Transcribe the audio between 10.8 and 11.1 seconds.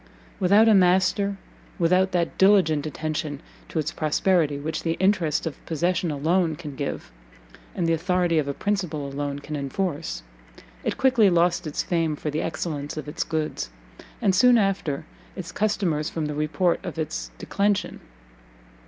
it